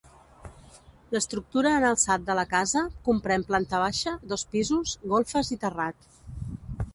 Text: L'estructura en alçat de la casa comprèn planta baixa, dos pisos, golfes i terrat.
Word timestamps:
L'estructura 1.15 1.73
en 1.79 1.85
alçat 1.89 2.25
de 2.29 2.37
la 2.39 2.45
casa 2.53 2.83
comprèn 3.09 3.45
planta 3.51 3.83
baixa, 3.85 4.15
dos 4.33 4.47
pisos, 4.55 4.97
golfes 5.13 5.53
i 5.59 5.61
terrat. 5.67 6.11